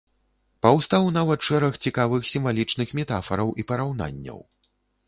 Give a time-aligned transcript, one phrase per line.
[0.65, 4.45] Паўстаў нават шэраг цікавых сімвалічных метафараў і параўнанняў.